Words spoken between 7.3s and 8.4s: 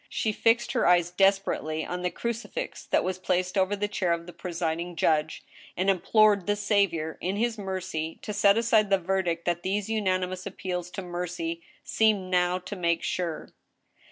his mercy to